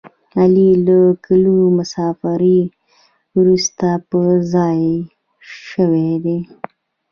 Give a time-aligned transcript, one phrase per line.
[0.39, 2.59] علي له کلونو مسافرۍ
[3.39, 4.19] ورسته په
[4.53, 4.81] ځای
[5.65, 6.39] شوی دی.